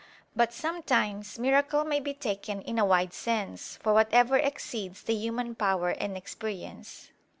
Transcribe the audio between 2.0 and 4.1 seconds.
taken in a wide sense, for